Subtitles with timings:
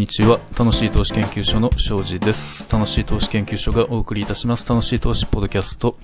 [0.00, 0.40] にちは。
[0.58, 2.66] 楽しい投資研究所の庄司です。
[2.72, 4.66] 楽しい投資研究所がお送りいたします。
[4.66, 5.94] 楽しい投資ポッドキャスト。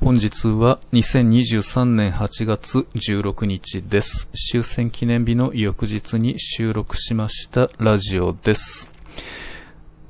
[0.00, 4.28] 本日は2023年8月16日です。
[4.34, 8.88] 終戦記念日の翌日に収録しましたラジオです。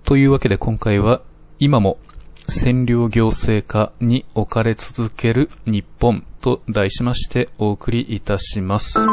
[0.04, 1.22] というわけで今回は
[1.58, 1.96] 今も
[2.50, 9.08] 占領行政下に置かれ続ける日本と題しましてお送りいたします。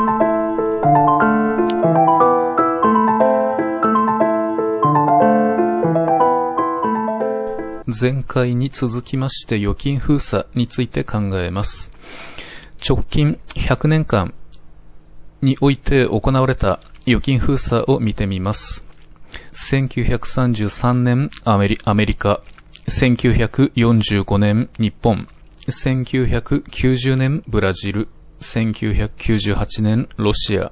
[7.99, 11.91] 前回に続きまして預金封鎖について考えます。
[12.87, 14.33] 直近100年間
[15.41, 18.85] において行われた預金封鎖を見てみます。
[19.53, 22.41] 1933年アメリアメリカ、
[22.87, 25.27] 1945年日本、
[25.67, 28.07] 1990年ブラジル、
[28.41, 30.71] 1998年ロシア、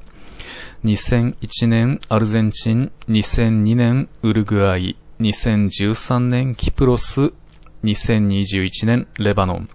[0.84, 7.34] 2001年アルゼンチン、2002年ウルグアイ、2013年キプロス、
[7.84, 9.70] 2021年レバノン。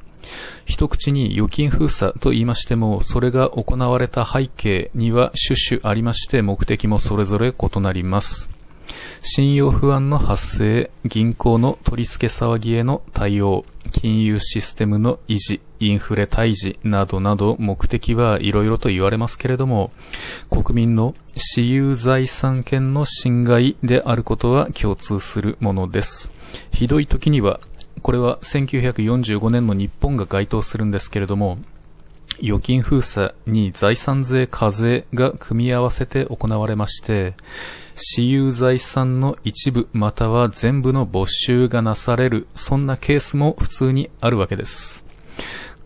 [0.65, 8.49] 一口に預金封鎖と言いましても、それが行われた背景には種々ありまして、目的もそれぞれ異なります。
[9.23, 19.91] 信用不安の発生、銀行の取り付け騒ぎへの対応、金融システムの維持、インフレ退治などなど目的はいろいろと言われますけれども、
[20.51, 26.31] 国民の私有財産権の侵害であることは共通するものです。
[26.73, 27.61] ひどい時には、
[28.03, 31.59] これは1945年の日本が該当するんですけれども、
[32.43, 37.35] 預金封鎖に財産税課税が組み合わせて行われまして、
[37.97, 45.05] 私有財産の一部または全部の没収がなされる、そんなケースも普通にあるわけです。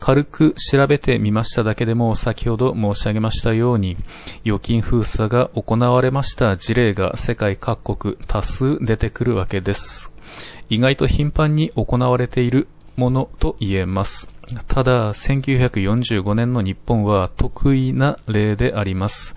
[0.00, 3.96] 軽く調べてみましただけでも先ほど申し上げましたように
[4.44, 10.12] 預金封鎖が行われました事例が世界各国多数出てくるわけです。
[10.70, 14.28] 意外と頻繁に行われているものと言えます。
[14.66, 19.36] ただ、1945年の日本は得意な例であります。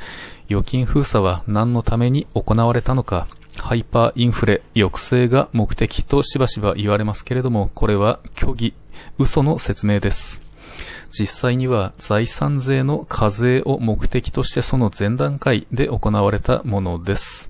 [0.51, 3.27] 預金封鎖は何のために行われたのか、
[3.61, 8.73] ハイパーインフレ抑制が目的としばしば言われますけれども、これは虚偽、
[9.17, 10.41] 嘘の説明です。
[11.09, 17.49] 実際には財産税の課税を目的としてその前段階で行われたものです。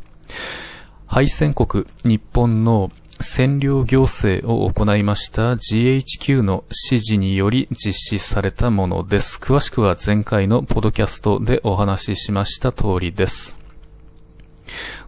[1.08, 9.40] 敗戦国日本の占領行政を行いました GHQ の指示により実施されたものです。
[9.40, 13.61] 詳しくは前回のポドキャストでお話ししました通りです。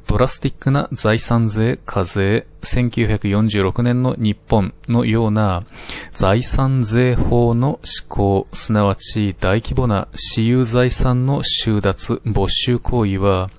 [0.07, 5.63] ドラスティックな財産税課税、1946年の日本のような
[6.11, 13.49] 財産税法の施行、すなわち大規模な私有財産の収奪、没収行為は、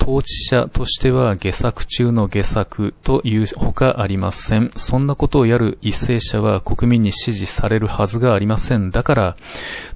[0.00, 4.72] 統治者としては下作中の下作というほかありません。
[4.74, 8.90] そんなことをやる為政者は国民に支持されるはずがありません。
[8.90, 9.36] だから、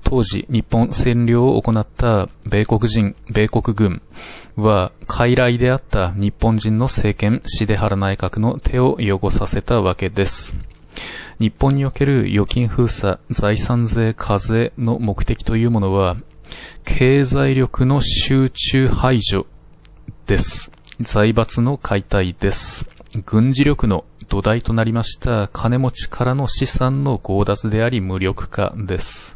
[0.04, 4.02] 当時日本占領を行った米国人、米国軍
[4.56, 10.56] は、傀儡であった日本人の政権、シデハラ内閣の手を汚させたわけです。
[11.38, 16.16] 日本における預金封鎖、財産税課税の目的というものは、
[16.84, 19.46] 経済力の集中排除
[20.26, 20.72] です。
[21.00, 22.88] 財閥の解体です。
[23.26, 29.35] 軍事力の土台となりました金持ちからの資産の強奪であり無力化です。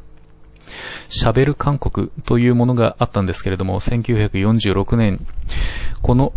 [1.09, 5.25] 喋る韓国というものがあったんですけれども、1946年、
[6.03, 6.33] この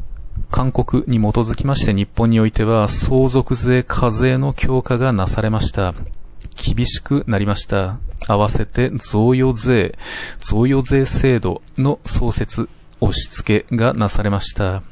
[0.51, 5.93] 韓国に基づきまして日本においては相続税課税の強化がなされました。
[6.55, 7.97] 厳しくなりました。
[8.27, 9.97] 合わせて贈与税、
[10.39, 12.69] 贈与税制度の創設、
[13.01, 14.83] 押し付けがなされました。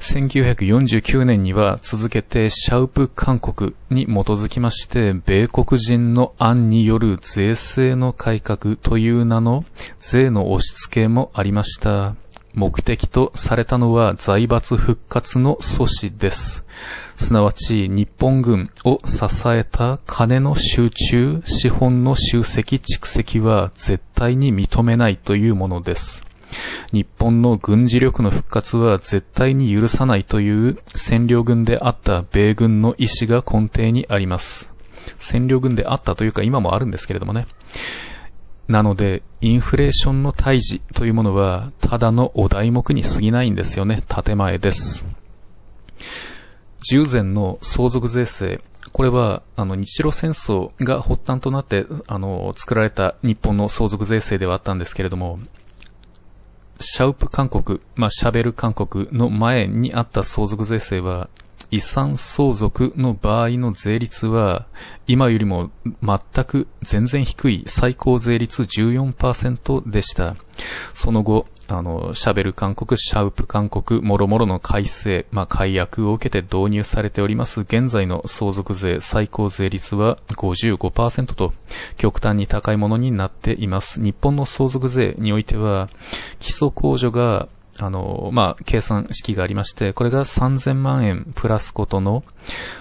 [0.00, 9.64] 1949年には続けてシャウプ勧告に基づきまして米国人の案による税制の改革という名の
[9.98, 12.14] 税の押し付けもありました。
[12.54, 16.64] 目的とされたのは財閥復活の阻止です。
[17.16, 26.27] すなわち日本軍を支えた金の集中、資本の集積蓄積は絶対に認めないというものです。
[26.92, 34.72] 日本の軍事力の復活は絶対に許さないという占領軍であった米軍の意思が根底にあります。
[35.18, 37.46] 占領軍であったというか今もあるんですけれどもね。
[38.68, 44.02] なので、インフレーションの退治というものは、ただのお題目に過ぎないんですよね。
[44.08, 45.06] 建前です。
[46.82, 48.60] 従前の相続税制。
[48.92, 55.38] これは、あの、日露戦争が発端となって、あの、作られた日本の相続税制ではあったんですけれども、
[56.80, 61.28] シャウプ韓国、まあ、シャベル韓国の前にあった相続税制は、
[61.70, 64.66] 遺産相続の場合の税率は、
[65.06, 65.70] 今よりも
[66.02, 70.36] 全く全然低い最高税率14%でした。
[70.94, 81.52] その後、あの、シャベル勧告、シャウプ勧告、もろもろの改正、まあ、解約を受けて導入されております、現在の相続税最高税率は55%と、
[81.98, 84.00] 極端に高いものになっています。
[84.00, 85.90] 日本の相続税においては、
[86.40, 87.48] 基礎控除が
[87.80, 92.24] あの、まあ、計算式がありまして、これが3000万円プラスことの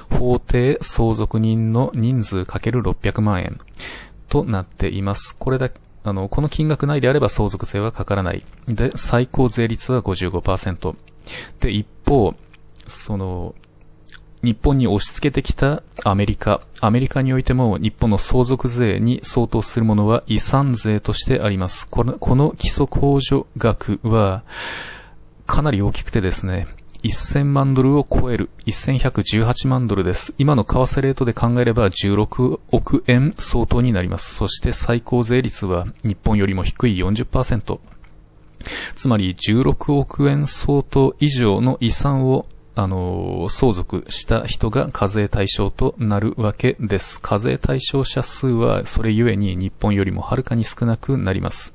[0.10, 3.58] 法定相続人の人数かける600万円
[4.30, 5.36] となっています。
[5.38, 5.70] これだ
[6.04, 8.46] あの、この金額内であれば相続税はかからない。
[8.68, 10.96] で、最高税率は55%。
[11.60, 12.34] で、一方、
[12.86, 13.56] その、
[14.44, 16.62] 日本に押し付けてきたアメリカ。
[16.80, 21.88] アメリカにおいても日本の相続税に相当するものは遺産税としてあります。
[21.88, 24.44] このこの基礎控除額は
[25.45, 26.68] かなり大きくてですね、
[27.04, 30.34] 1000万ドルを超える1118万ドルです。
[30.38, 34.36] 今の為替レートで考えれば16億円相当になります。
[34.36, 37.80] そして最高税率は日本よりも低い40%。
[38.95, 42.48] つまり16億円相当以上の遺産を
[42.80, 47.20] あの、相続した人が課税対象となるわけです。
[47.20, 51.74] 課税対象者数はそれゆえに日本よりもはるかに少なくなります。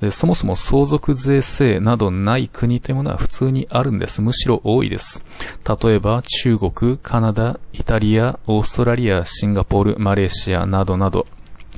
[0.00, 4.22] でそもそも相続税制などない国というものは普通にあるんです。
[4.22, 5.22] むしろ多いです。
[5.68, 11.28] 例えば中国、カナダ、イタリア、オーストラリア、シンガポール、マレーシアなどなど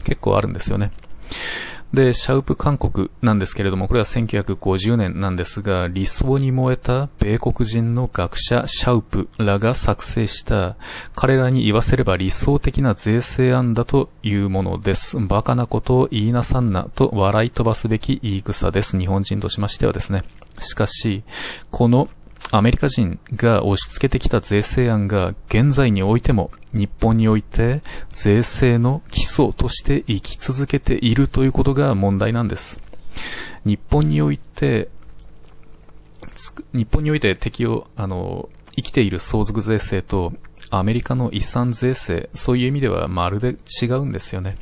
[0.05, 0.93] 結構あるんですよね。
[1.93, 10.77] で、シャウプ韓国なんですけれども、これは1950年なんですが、理想に燃えた米国人の学者シャウプらが作成した、
[11.15, 15.19] 彼らに言わせれば理想的な税制案だというものです。
[15.19, 18.99] バカなことを言いなさんなと笑い飛ばすべき言い草です。
[18.99, 20.25] 日本人としましてはですね。
[20.61, 21.25] しかし、
[21.71, 22.09] この
[22.51, 32.81] アメリカ人が押し付けてきた税制案が現在においても日本において税制の基礎として生き続けているということが問題なんです。
[33.65, 34.89] 日本において、
[36.73, 40.33] 日本において適用、あの、生きている相続税制と
[40.71, 44.57] アメリカの遺産税制、そういう意味ではまるで違うんですよね。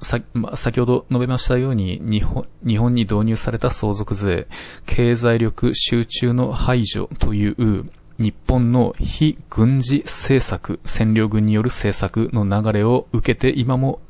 [0.00, 4.46] さ、ま先ほど述べましたように日本、日本に導入された相続税、
[4.86, 14.00] 経済力集中の排除という日本の非軍事政策、占領軍による政策の流れを受けて今も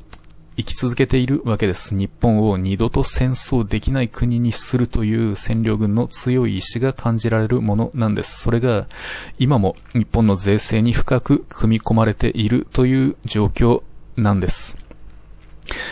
[0.58, 1.94] 生き続けているわけです。
[1.94, 8.40] 日本を二度と戦争できない国にするという占領軍の強い意志が感じられるものなんです。
[8.40, 8.88] それが
[9.38, 13.82] 今も日本の税制に深く組み込まれているという状況
[14.16, 14.87] なんです。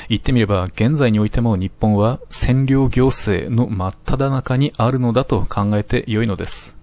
[0.09, 6.77] 言ってみれば、現在においても日本は占領行政の真っ只中にあるのだと考えてよいのです。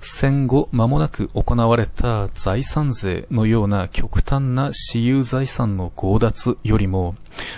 [0.00, 7.14] 戦後間もなく行われた財産税のような極端な私有財産の強奪よりも、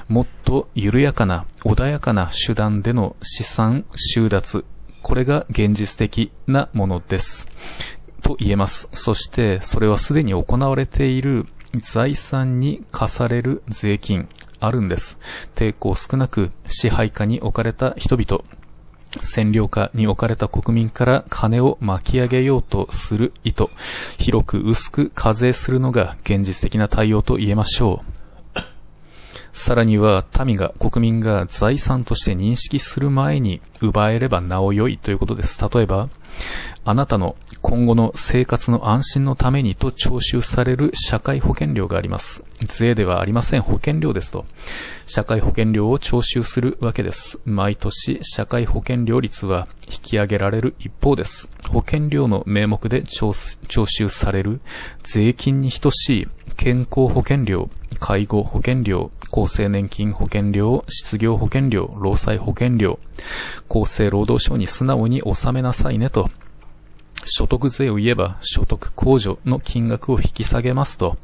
[0.08, 4.64] もっと緩やかな、穏やかな手段での資産収奪、
[5.02, 7.48] これが現実的なものです。
[8.22, 8.88] と言えます。
[8.92, 14.28] そして、それはすでに行われている財産に課される税金、
[14.60, 15.18] あるんです。
[15.54, 18.42] 抵抗少なく支配下に置かれた人々、
[19.20, 23.66] 占領下に置かれた国民から金を巻き上げようとする意図、
[24.18, 28.18] 広く薄く課税するのが現実的な対応と言えましょう。
[29.52, 35.60] さらには民が、国民が財産として認識する前に奪えればなお良いということです。
[35.74, 36.08] 例えば、
[36.90, 42.44] あなたの今後の生活の安心のためにと徴収される社会保険料があります。
[42.60, 43.60] 税ではありません。
[43.60, 44.46] 保険料ですと。
[45.04, 47.40] 社会保険料を徴収するわけです。
[47.44, 51.50] 毎年社会保険料率は引き上げられる一方です。
[51.70, 54.62] 保険料の名目で徴収される
[55.02, 56.26] 税金に等しい
[56.56, 57.68] 健康保険料、
[58.00, 62.98] 介護保険料、厚生年金保険料、失業保険料、労災保険料、
[63.68, 66.30] 厚生労働省に素直に納めなさいねと、
[67.28, 71.16] 所得税を言えば所得控除の金額を引き下げますと、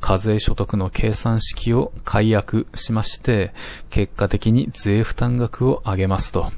[0.00, 3.54] 課税所得の計算式を解約しまして、
[3.90, 6.52] 結果的に税負担額を上げますと。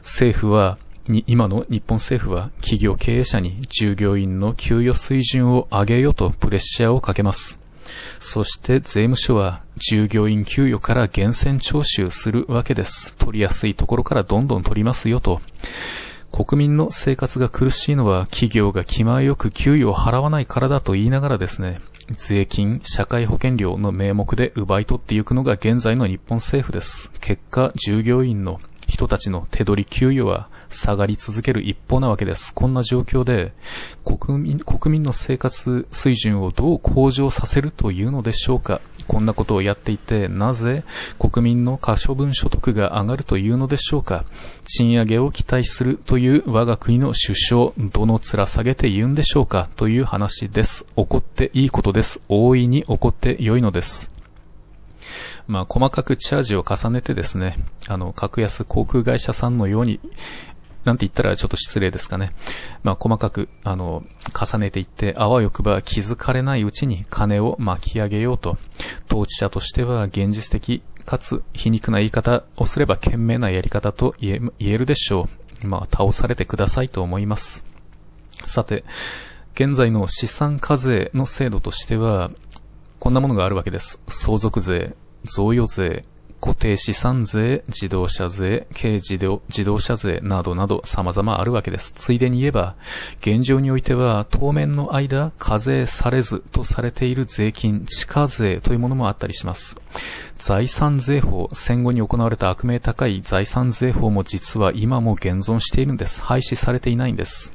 [0.00, 0.78] 政府は、
[1.26, 7.60] 今の日本政府は企業経営者に従業員の給与水準を上げよとプレッシャーをかけます。
[8.20, 13.14] そして税務署は従業員給与から源泉徴収するわけです。
[13.14, 15.40] 取りやすいところからどんどん取りますよと。
[16.32, 21.78] 国民の生活が苦しいのは企業が気前よく給与を払わないからだと言いながらですね、
[22.16, 27.12] 税金、社会保険料の名目で奪い取っていくのが現在の日本政府です。
[27.20, 28.60] 結果、従業員の
[28.92, 32.52] 人たちの手取り給与は下がり続ける一方なわけです。
[32.52, 33.54] こんな状況で
[34.04, 40.84] 国民国民の生活水準をどう向上させるというのでしょうかこんなことをやっていて、なぜ
[41.18, 44.26] 国民の可処分所得が上がるというのでしょうか
[44.66, 50.84] 賃上げを期待するという我が国の首相、どの面下げて言うんでしょうかという話です。
[50.96, 52.20] 怒っていいことです。
[52.28, 54.11] 大いに怒って良いのです。
[55.46, 57.56] まあ、細かくチャージを重ねてですね、
[57.88, 60.00] あの、格安航空会社さんのように、
[60.84, 62.32] なんて言ったらちょっと失礼ですかね。
[62.82, 64.02] まあ、細かく、あの、
[64.34, 68.56] 重ねていって、あわよくば気づかれないうちに金を巻き上げようと、
[69.08, 75.28] 統治者としては現実的かつ皮肉な言い方をすれば賢明なやり方と言えるでしょ
[75.62, 75.66] う。
[75.66, 77.64] まあ、倒されてくださいと思います。
[78.44, 78.84] さて、
[79.54, 82.30] 現在の資産課税の制度としては、
[82.98, 84.00] こんなものがあるわけです。
[84.08, 86.04] 相続税、贈与税、
[86.42, 91.92] 固定資産税、自動車税、軽自動自動車税などなど様々あるわけです。
[91.92, 92.74] ついでに言えば、
[93.20, 99.76] 現状においては当面の間課税されずとされている税金、地価税というものもあったりします。
[100.34, 106.22] 財産税法、戦後に行われた悪名高い財産税法も実は今も現存しているんです。
[106.22, 107.54] 廃止されていないんです。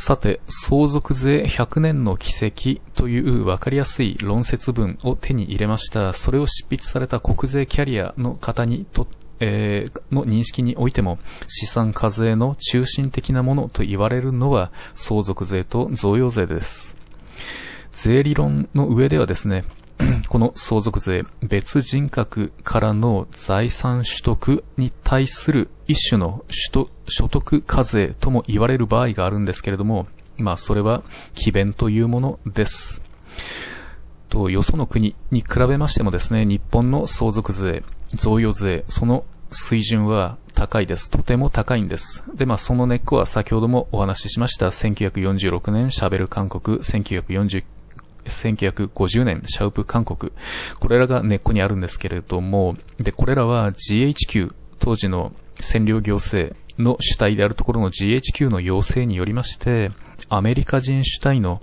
[0.00, 6.12] さて、相続税100年の奇跡という分かりやすい論説文を手に入れました。
[6.12, 9.08] それを執筆された国税キャリアの方にと
[9.40, 16.96] えー、の認識においても資産課税の中心的なものと言われるのは相続税と贈与税です。
[17.90, 19.64] 税理論の上ではですね、
[20.28, 26.88] この相続税、別人格からの財産取得に対する一種の所
[27.28, 30.06] 得課税とも言われる場合があるんですけれども、
[30.38, 31.02] まあそれは
[31.34, 33.02] 奇弁というものです。
[34.28, 37.82] と、よその国に比べましてもですね、日本の相続税、
[38.14, 41.10] 贈与税、その水準は高いです。
[41.10, 42.22] とても高いんです。
[42.34, 47.77] で、まあ、その根っこは先ほどもお話ししました1946年シャベル韓国、1949
[48.28, 50.32] 1950年、シャウプ韓国。
[50.80, 59.90] これらが根っこにあるんですけれども、で、これらは GHQ、当時の占領行政の主体であるところの GHQ の要請によりまして、
[60.28, 61.60] アメリカ人主体の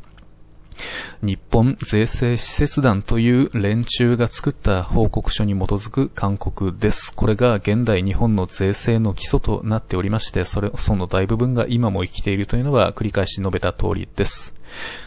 [1.22, 7.16] 日本税制施設団という連中が作った報告書に基づく勧告です。
[7.16, 14.54] これが現代日本の税制の基礎となっておりまして、それ、その大部分が今も生きているというのは繰り返し述べた通りです。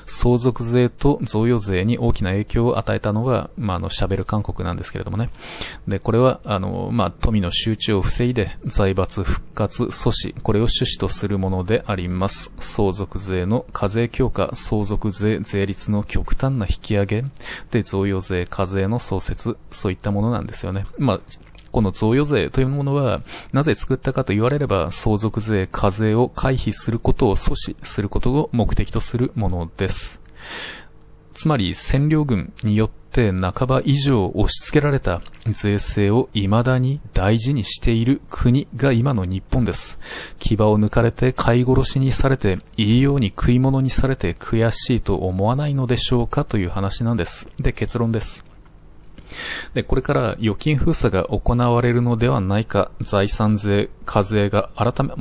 [0.07, 5.31] 相続税と贈与税に大きな影響を与えたのが、まあ、あの、シャベル勧告なんですけれどもね。
[5.87, 12.53] で、これは、あの、まあ、富の集中を防いで、財閥復活阻止、これを趣旨とするものであります。
[12.59, 17.25] 相続税の課税強化、相続税税率の極端な引き上げ、
[17.71, 20.87] で、贈与税課税の創設、そういったものなんですよね。
[20.99, 21.21] まあ、
[21.79, 30.21] この贈与税というものは、なぜ作ったかと言われれば、相続税、課税を回避することを阻止することを目的とするものです。
[31.35, 40.01] つまり、占領軍によって半ば以上押し付けられた税制を未だに大事にしている国が今の日本です。
[40.41, 47.49] 牙を抜かれて飼い殺しにされて、いいように食い物にされて悔しいと思わないのでしょうかという話なんです。
[47.61, 48.45] で、結論です。
[49.75, 55.15] で、これから預金封鎖が行われるのではないか、財産税、課税が改め、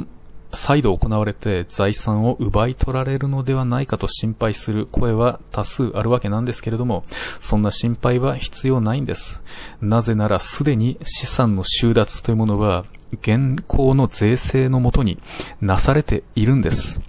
[0.54, 7.04] 再度行われて財産を奪い取られるのではないかと心配する声は多数あるわけなんですけれども、
[7.40, 9.42] そんな心配は必要ないんです。
[9.82, 12.86] なぜならすでに資産の収奪というものは
[13.22, 15.20] 現行の税制のもとに
[15.62, 17.02] なされているんです。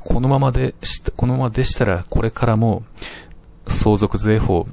[0.00, 0.74] このままで、
[1.16, 2.84] このままでしたらこれからも
[3.66, 4.66] 相続税法、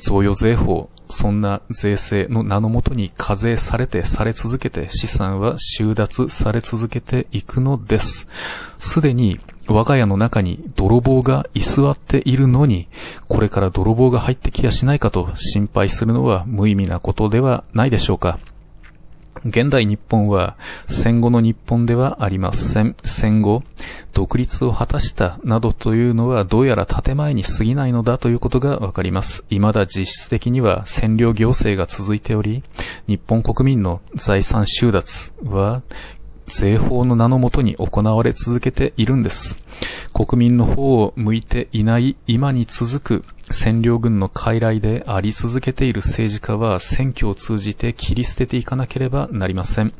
[0.00, 8.26] 贈与税法、そんな税制の名のもとに課税されてされ続けて資産は収奪され続けていくのです。
[8.78, 9.38] すでに
[9.68, 12.88] 我が家の中に泥棒が居座っているのに、
[13.28, 18.38] これから泥棒が入ってきやしないかと心配するのは無意味なことではないでしょうか。
[19.44, 22.94] 現代日本は戦後の日本ではありません。
[23.04, 23.62] 戦後、
[24.12, 29.44] 独立を果たしたなどというのはどうやら建前に過ぎないのだということがわかります。
[29.48, 32.62] 未だ実質的には占領行政が続いており、
[33.06, 35.82] 日本国民の財産収奪は
[36.50, 39.56] 税法の名のもとに行われ続けているんです。
[40.12, 49.92] 国民の方を向いていない今に続く占領軍の傀儡であり続けている政治家は選挙を通じて切り捨てていかなければなりません。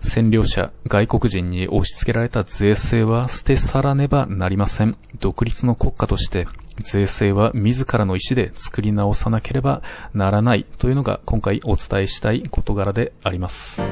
[0.00, 4.96] 占領者、外国人に押し付けられた税制は捨て去らねばなりません。
[5.20, 6.46] 独立の国家として
[6.78, 9.82] 税制は自らの意思で作り直さなければ
[10.12, 13.82] ならないというのが今回お伝えしたい事柄であります。